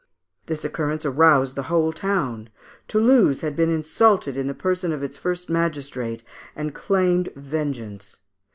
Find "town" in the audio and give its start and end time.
1.93-2.49